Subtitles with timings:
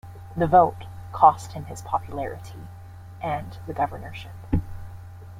[0.35, 2.57] The vote cost him his popularity
[3.21, 4.33] and the governorship.